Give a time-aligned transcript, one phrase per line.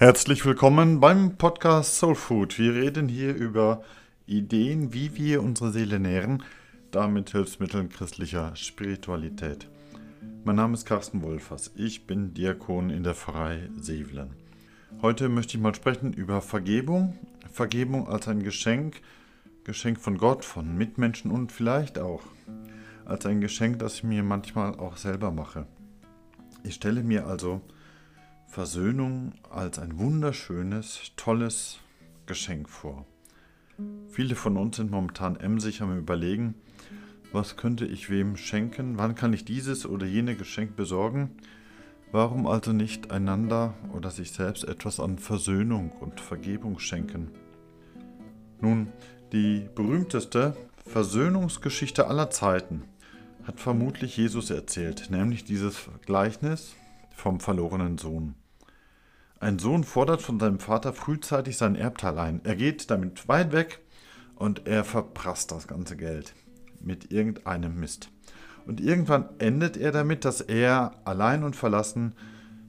[0.00, 2.56] Herzlich willkommen beim Podcast Soul Food.
[2.56, 3.82] Wir reden hier über
[4.26, 6.44] Ideen, wie wir unsere Seele nähren,
[6.92, 9.68] damit Hilfsmitteln christlicher Spiritualität.
[10.44, 11.72] Mein Name ist Carsten Wolfers.
[11.74, 14.30] Ich bin Diakon in der Pfarrei Sevelen.
[15.02, 17.18] Heute möchte ich mal sprechen über Vergebung.
[17.52, 19.00] Vergebung als ein Geschenk,
[19.64, 22.22] Geschenk von Gott, von Mitmenschen und vielleicht auch
[23.04, 25.66] als ein Geschenk, das ich mir manchmal auch selber mache.
[26.62, 27.62] Ich stelle mir also
[28.48, 31.80] Versöhnung als ein wunderschönes, tolles
[32.24, 33.06] Geschenk vor.
[34.08, 36.54] Viele von uns sind momentan emsig am Überlegen,
[37.30, 41.30] was könnte ich wem schenken, wann kann ich dieses oder jene Geschenk besorgen.
[42.10, 47.30] Warum also nicht einander oder sich selbst etwas an Versöhnung und Vergebung schenken?
[48.62, 48.88] Nun,
[49.30, 52.84] die berühmteste Versöhnungsgeschichte aller Zeiten
[53.44, 56.74] hat vermutlich Jesus erzählt, nämlich dieses Gleichnis
[57.18, 58.34] vom verlorenen Sohn.
[59.40, 62.40] Ein Sohn fordert von seinem Vater frühzeitig sein Erbteil ein.
[62.44, 63.80] Er geht damit weit weg
[64.36, 66.34] und er verprasst das ganze Geld
[66.80, 68.10] mit irgendeinem Mist.
[68.66, 72.14] Und irgendwann endet er damit, dass er allein und verlassen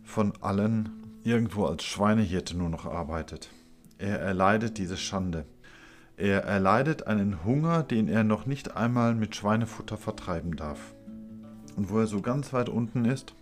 [0.04, 0.90] von allen
[1.24, 3.50] irgendwo als Schweinehirte nur noch arbeitet.
[3.98, 5.46] Er erleidet diese Schande.
[6.18, 10.80] Er erleidet einen Hunger, den er noch nicht einmal mit Schweinefutter vertreiben darf.
[11.76, 13.36] Und wo er so ganz weit unten ist,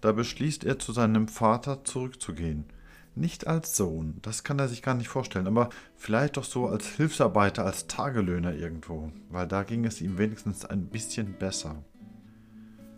[0.00, 2.64] da beschließt er zu seinem Vater zurückzugehen.
[3.14, 6.86] Nicht als Sohn, das kann er sich gar nicht vorstellen, aber vielleicht doch so als
[6.86, 11.82] Hilfsarbeiter, als Tagelöhner irgendwo, weil da ging es ihm wenigstens ein bisschen besser.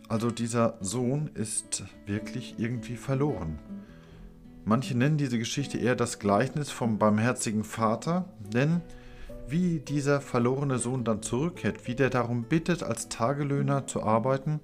[0.09, 3.59] Also dieser Sohn ist wirklich irgendwie verloren.
[4.65, 8.83] Manche nennen diese Geschichte eher das Gleichnis vom barmherzigen Vater, denn
[9.48, 14.61] wie dieser verlorene Sohn dann zurückkehrt, wie der darum bittet, als Tagelöhner zu arbeiten,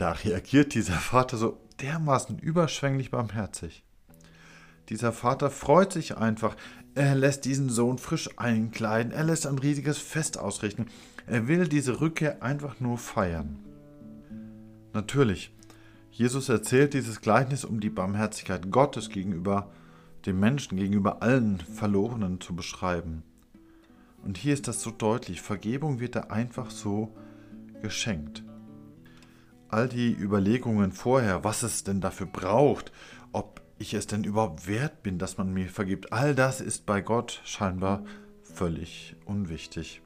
[0.00, 3.84] da reagiert dieser Vater so dermaßen überschwänglich barmherzig.
[4.88, 6.56] Dieser Vater freut sich einfach.
[6.94, 9.12] Er lässt diesen Sohn frisch einkleiden.
[9.12, 10.86] Er lässt ein riesiges Fest ausrichten.
[11.26, 13.58] Er will diese Rückkehr einfach nur feiern.
[14.94, 15.54] Natürlich,
[16.10, 19.70] Jesus erzählt dieses Gleichnis, um die Barmherzigkeit Gottes gegenüber
[20.24, 23.22] dem Menschen, gegenüber allen Verlorenen zu beschreiben.
[24.24, 25.42] Und hier ist das so deutlich.
[25.42, 27.14] Vergebung wird da einfach so
[27.82, 28.42] geschenkt
[29.70, 32.92] all die Überlegungen vorher, was es denn dafür braucht,
[33.32, 37.00] ob ich es denn überhaupt wert bin, dass man mir vergibt, all das ist bei
[37.00, 38.04] Gott scheinbar
[38.42, 40.02] völlig unwichtig.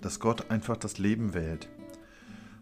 [0.00, 1.68] Dass Gott einfach das Leben wählt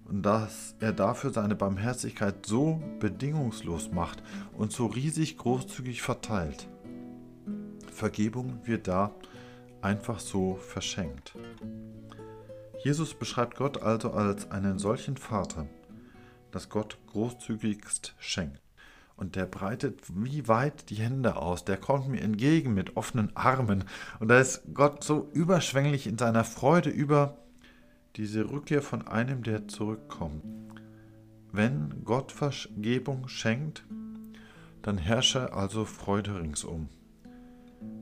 [0.05, 4.23] und dass er dafür seine Barmherzigkeit so bedingungslos macht
[4.53, 6.69] und so riesig großzügig verteilt.
[7.93, 9.15] Vergebung wird da
[9.81, 11.35] einfach so verschenkt.
[12.83, 15.67] Jesus beschreibt Gott also als einen solchen Vater,
[16.51, 18.61] das Gott großzügigst schenkt.
[19.17, 23.85] Und der breitet wie weit die Hände aus, der kommt mir entgegen mit offenen Armen.
[24.19, 27.37] Und da ist Gott so überschwänglich in seiner Freude über
[28.17, 30.43] diese Rückkehr von einem, der zurückkommt.
[31.53, 33.85] Wenn Gott Vergebung schenkt,
[34.83, 36.89] dann herrsche also Freude ringsum.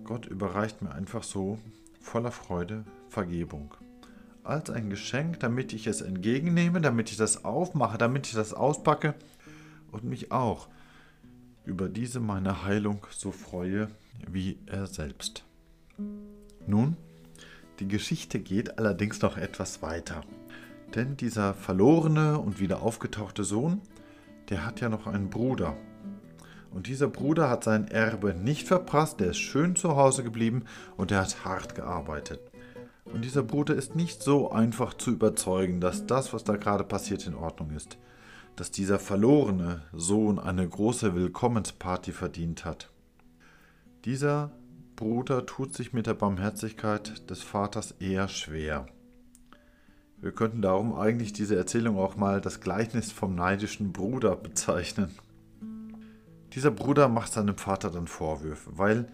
[0.05, 1.59] Gott überreicht mir einfach so
[2.01, 3.75] voller Freude Vergebung
[4.45, 9.15] als ein Geschenk, damit ich es entgegennehme, damit ich das aufmache, damit ich das auspacke
[9.93, 10.69] und mich auch
[11.65, 13.89] über diese meine Heilung so freue
[14.27, 15.45] wie er selbst.
[16.67, 16.97] Nun,
[17.79, 20.23] die Geschichte geht allerdings noch etwas weiter.
[20.95, 23.81] Denn dieser verlorene und wieder aufgetauchte Sohn,
[24.49, 25.77] der hat ja noch einen Bruder.
[26.71, 30.65] Und dieser Bruder hat sein Erbe nicht verprasst, der ist schön zu Hause geblieben
[30.97, 32.41] und er hat hart gearbeitet.
[33.13, 37.27] Und dieser Bruder ist nicht so einfach zu überzeugen, dass das, was da gerade passiert,
[37.27, 37.99] in Ordnung ist.
[38.57, 42.91] Dass dieser verlorene Sohn eine große Willkommensparty verdient hat.
[44.05, 44.53] Dieser
[44.97, 48.87] Bruder tut sich mit der Barmherzigkeit des Vaters eher schwer.
[50.21, 55.11] Wir könnten darum eigentlich diese Erzählung auch mal das Gleichnis vom neidischen Bruder bezeichnen.
[56.55, 59.07] Dieser Bruder macht seinem Vater dann Vorwürfe, weil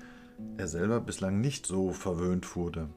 [0.57, 2.89] er selber bislang nicht so verwöhnt wurde.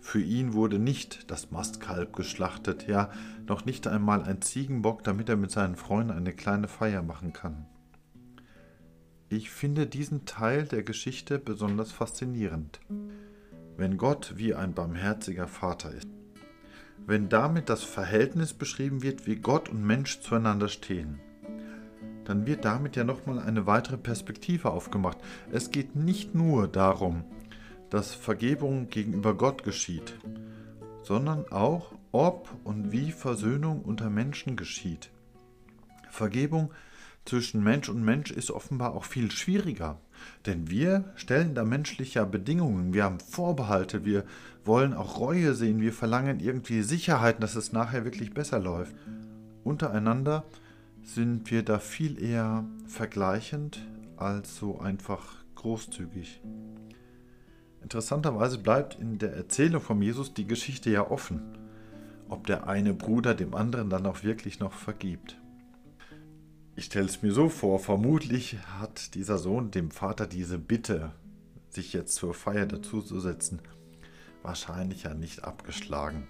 [0.00, 3.10] Für ihn wurde nicht das Mastkalb geschlachtet, ja,
[3.46, 7.66] noch nicht einmal ein Ziegenbock, damit er mit seinen Freunden eine kleine Feier machen kann.
[9.28, 12.80] Ich finde diesen Teil der Geschichte besonders faszinierend.
[13.76, 16.06] Wenn Gott wie ein barmherziger Vater ist,
[17.04, 21.20] wenn damit das Verhältnis beschrieben wird, wie Gott und Mensch zueinander stehen,
[22.24, 25.18] dann wird damit ja nochmal eine weitere Perspektive aufgemacht.
[25.52, 27.24] Es geht nicht nur darum,
[27.90, 30.14] dass Vergebung gegenüber Gott geschieht,
[31.02, 35.10] sondern auch, ob und wie Versöhnung unter Menschen geschieht.
[36.10, 36.70] Vergebung
[37.26, 39.98] zwischen Mensch und Mensch ist offenbar auch viel schwieriger.
[40.46, 44.24] Denn wir stellen da menschliche Bedingungen, wir haben Vorbehalte, wir
[44.64, 48.94] wollen auch Reue sehen, wir verlangen irgendwie Sicherheit, dass es nachher wirklich besser läuft.
[49.62, 50.44] Untereinander
[51.02, 53.80] sind wir da viel eher vergleichend
[54.16, 56.40] als so einfach großzügig.
[57.86, 61.40] Interessanterweise bleibt in der Erzählung von Jesus die Geschichte ja offen,
[62.28, 65.38] ob der eine Bruder dem anderen dann auch wirklich noch vergibt.
[66.74, 71.12] Ich stelle es mir so vor, vermutlich hat dieser Sohn dem Vater diese Bitte,
[71.68, 73.62] sich jetzt zur Feier dazuzusetzen,
[74.42, 76.26] wahrscheinlich ja nicht abgeschlagen.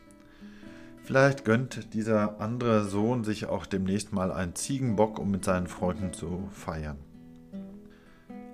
[1.05, 6.13] Vielleicht gönnt dieser andere Sohn sich auch demnächst mal einen Ziegenbock, um mit seinen Freunden
[6.13, 6.99] zu feiern.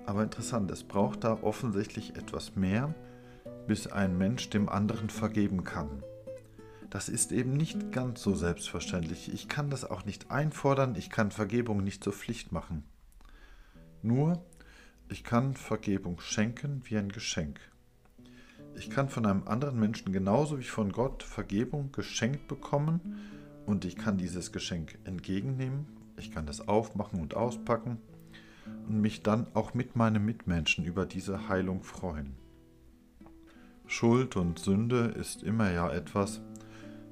[0.05, 2.93] Aber interessant, es braucht da offensichtlich etwas mehr,
[3.67, 6.03] bis ein Mensch dem anderen vergeben kann.
[6.89, 9.33] Das ist eben nicht ganz so selbstverständlich.
[9.33, 12.83] Ich kann das auch nicht einfordern, ich kann Vergebung nicht zur Pflicht machen.
[14.01, 14.43] Nur,
[15.09, 17.59] ich kann Vergebung schenken wie ein Geschenk.
[18.75, 22.99] Ich kann von einem anderen Menschen genauso wie von Gott Vergebung geschenkt bekommen
[23.65, 25.85] und ich kann dieses Geschenk entgegennehmen,
[26.17, 27.99] ich kann das aufmachen und auspacken
[28.87, 32.35] und mich dann auch mit meinen Mitmenschen über diese Heilung freuen.
[33.87, 36.41] Schuld und Sünde ist immer ja etwas,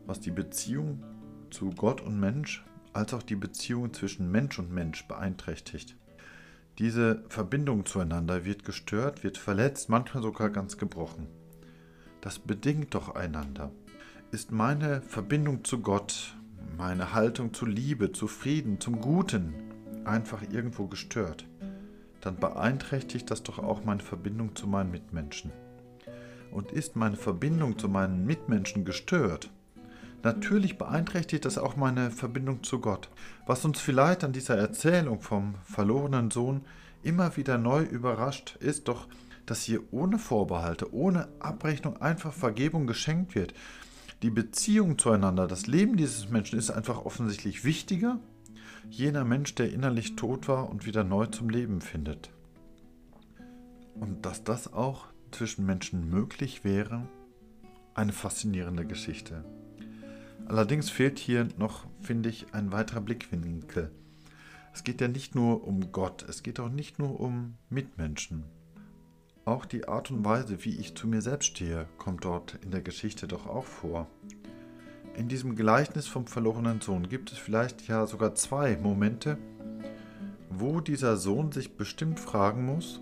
[0.06, 1.04] was die Beziehung
[1.50, 5.96] zu Gott und Mensch als auch die Beziehung zwischen Mensch und Mensch beeinträchtigt.
[6.80, 11.28] Diese Verbindung zueinander wird gestört, wird verletzt, manchmal sogar ganz gebrochen.
[12.22, 13.72] Das bedingt doch einander.
[14.32, 16.36] Ist meine Verbindung zu Gott,
[16.78, 19.71] meine Haltung zu Liebe, zu Frieden, zum Guten
[20.06, 21.46] einfach irgendwo gestört,
[22.22, 25.52] dann beeinträchtigt das doch auch meine Verbindung zu meinen Mitmenschen.
[26.52, 29.50] Und ist meine Verbindung zu meinen Mitmenschen gestört,
[30.24, 33.10] natürlich beeinträchtigt das auch meine Verbindung zu Gott.
[33.48, 36.62] Was uns vielleicht an dieser Erzählung vom verlorenen Sohn
[37.04, 39.08] immer wieder neu überrascht, ist doch,
[39.46, 43.54] dass hier ohne Vorbehalte, ohne Abrechnung einfach Vergebung geschenkt wird.
[44.22, 48.20] Die Beziehung zueinander, das Leben dieses Menschen ist einfach offensichtlich wichtiger
[48.90, 52.32] jener Mensch, der innerlich tot war und wieder neu zum Leben findet.
[53.96, 57.08] Und dass das auch zwischen Menschen möglich wäre,
[57.94, 59.44] eine faszinierende Geschichte.
[60.46, 63.92] Allerdings fehlt hier noch, finde ich, ein weiterer Blickwinkel.
[64.74, 68.46] Es geht ja nicht nur um Gott, es geht auch nicht nur um Mitmenschen.
[69.44, 72.82] Auch die Art und Weise, wie ich zu mir selbst stehe, kommt dort in der
[72.82, 74.08] Geschichte doch auch vor.
[75.16, 79.38] In diesem Gleichnis vom verlorenen Sohn gibt es vielleicht ja sogar zwei Momente,
[80.50, 83.02] wo dieser Sohn sich bestimmt fragen muss,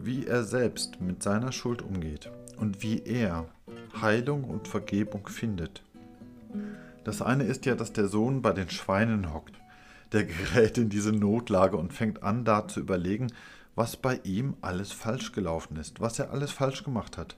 [0.00, 3.48] wie er selbst mit seiner Schuld umgeht und wie er
[4.00, 5.82] Heilung und Vergebung findet.
[7.04, 9.54] Das eine ist ja, dass der Sohn bei den Schweinen hockt.
[10.12, 13.32] Der gerät in diese Notlage und fängt an, da zu überlegen,
[13.74, 17.36] was bei ihm alles falsch gelaufen ist, was er alles falsch gemacht hat.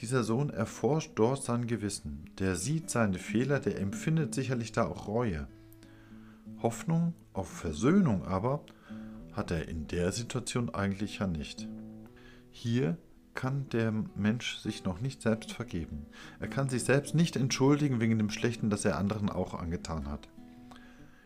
[0.00, 5.08] Dieser Sohn erforscht dort sein Gewissen, der sieht seine Fehler, der empfindet sicherlich da auch
[5.08, 5.46] Reue.
[6.62, 8.64] Hoffnung auf Versöhnung aber
[9.32, 11.68] hat er in der Situation eigentlich ja nicht.
[12.50, 12.96] Hier
[13.34, 16.06] kann der Mensch sich noch nicht selbst vergeben.
[16.40, 20.28] Er kann sich selbst nicht entschuldigen wegen dem Schlechten, das er anderen auch angetan hat.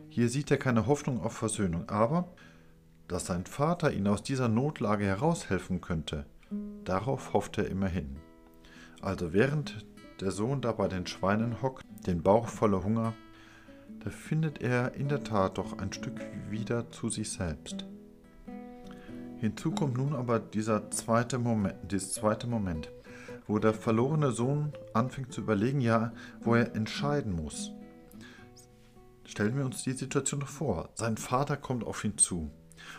[0.09, 2.29] Hier sieht er keine Hoffnung auf Versöhnung, aber
[3.07, 6.27] dass sein Vater ihn aus dieser Notlage heraushelfen könnte,
[6.85, 8.17] darauf hofft er immerhin.
[9.01, 9.85] Also während
[10.21, 13.15] der Sohn da bei den Schweinen hockt, den Bauch voller Hunger,
[14.03, 16.21] da findet er in der Tat doch ein Stück
[16.51, 17.87] wieder zu sich selbst.
[19.39, 22.91] Hinzu kommt nun aber dieser zweite Moment, dieses zweite Moment,
[23.47, 27.73] wo der verlorene Sohn anfängt zu überlegen, ja, wo er entscheiden muss.
[29.25, 30.91] Stellen wir uns die Situation vor.
[30.95, 32.51] Sein Vater kommt auf ihn zu.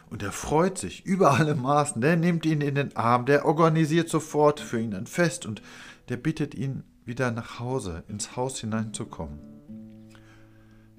[0.09, 2.01] Und er freut sich über alle Maßen.
[2.01, 5.61] Der nimmt ihn in den Arm, der organisiert sofort für ihn ein Fest und
[6.09, 9.39] der bittet ihn, wieder nach Hause, ins Haus hineinzukommen.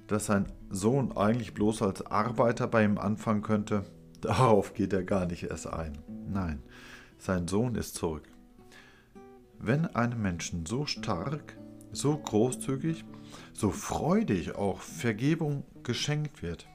[0.07, 3.83] Dass sein Sohn eigentlich bloß als Arbeiter bei ihm anfangen könnte,
[4.21, 5.97] darauf geht er gar nicht erst ein.
[6.29, 6.63] Nein,
[7.17, 8.23] sein Sohn ist zurück.
[9.59, 11.57] Wenn einem Menschen so stark,
[11.91, 13.03] so großzügig,
[13.53, 16.67] so freudig auch Vergebung geschenkt wird,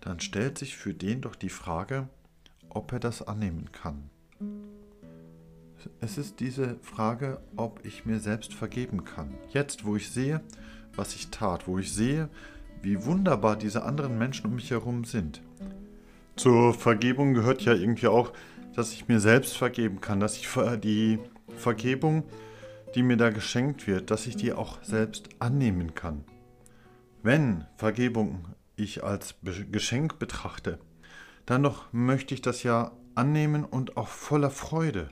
[0.00, 2.08] dann stellt sich für den doch die Frage,
[2.68, 4.10] ob er das annehmen kann.
[6.00, 9.34] Es ist diese Frage, ob ich mir selbst vergeben kann.
[9.50, 10.42] Jetzt, wo ich sehe,
[10.94, 12.28] was ich tat, wo ich sehe,
[12.82, 15.42] wie wunderbar diese anderen Menschen um mich herum sind.
[16.36, 18.32] Zur Vergebung gehört ja irgendwie auch,
[18.74, 20.48] dass ich mir selbst vergeben kann, dass ich
[20.82, 21.18] die
[21.56, 22.24] Vergebung,
[22.94, 26.24] die mir da geschenkt wird, dass ich die auch selbst annehmen kann.
[27.22, 28.44] Wenn Vergebung
[28.76, 29.34] ich als
[29.70, 30.78] Geschenk betrachte,
[31.46, 35.10] dann doch möchte ich das ja annehmen und auch voller Freude.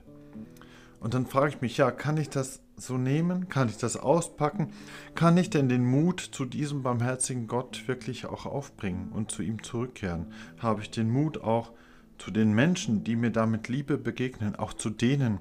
[1.01, 3.49] Und dann frage ich mich, ja, kann ich das so nehmen?
[3.49, 4.73] Kann ich das auspacken?
[5.15, 9.63] Kann ich denn den Mut zu diesem barmherzigen Gott wirklich auch aufbringen und zu ihm
[9.63, 10.33] zurückkehren?
[10.59, 11.73] Habe ich den Mut auch
[12.19, 15.39] zu den Menschen, die mir damit Liebe begegnen, auch zu denen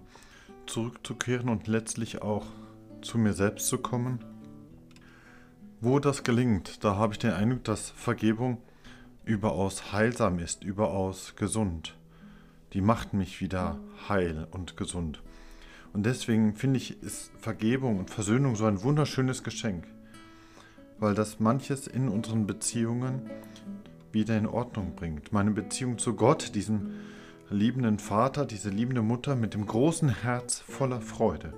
[0.68, 2.46] zurückzukehren und letztlich auch
[3.02, 4.20] zu mir selbst zu kommen?
[5.80, 8.58] Wo das gelingt, da habe ich den Eindruck, dass Vergebung
[9.26, 11.96] überaus heilsam ist, überaus gesund.
[12.74, 13.78] Die macht mich wieder
[14.10, 15.22] heil und gesund.
[15.94, 19.86] Und deswegen finde ich, ist Vergebung und Versöhnung so ein wunderschönes Geschenk,
[20.98, 23.30] weil das manches in unseren Beziehungen
[24.12, 25.32] wieder in Ordnung bringt.
[25.32, 26.94] Meine Beziehung zu Gott, diesem
[27.52, 31.54] liebenden Vater, diese liebende Mutter mit dem großen Herz voller Freude.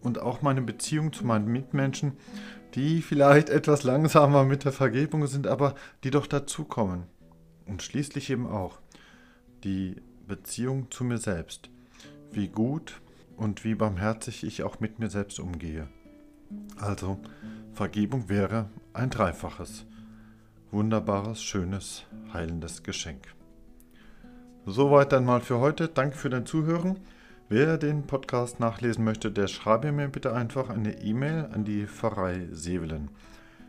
[0.00, 2.12] Und auch meine Beziehung zu meinen Mitmenschen,
[2.74, 5.74] die vielleicht etwas langsamer mit der Vergebung sind, aber
[6.04, 7.04] die doch dazukommen.
[7.66, 8.80] Und schließlich eben auch
[9.64, 11.70] die Beziehung zu mir selbst.
[12.30, 13.00] Wie gut
[13.36, 15.88] und wie barmherzig ich auch mit mir selbst umgehe.
[16.78, 17.18] Also,
[17.72, 19.86] Vergebung wäre ein dreifaches,
[20.70, 23.34] wunderbares, schönes, heilendes Geschenk.
[24.66, 25.88] Soweit dann mal für heute.
[25.88, 26.98] Danke für dein Zuhören.
[27.54, 32.48] Wer den Podcast nachlesen möchte, der schreibe mir bitte einfach eine E-Mail an die Pfarrei
[32.50, 33.10] Sevelen.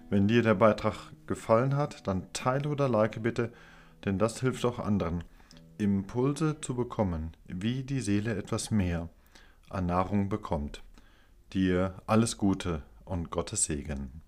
[0.09, 3.51] Wenn dir der Beitrag gefallen hat, dann teile oder like bitte,
[4.05, 5.25] denn das hilft auch anderen,
[5.77, 9.09] Impulse zu bekommen, wie die Seele etwas mehr
[9.69, 10.81] an Nahrung bekommt.
[11.51, 14.22] Dir alles Gute und Gottes Segen.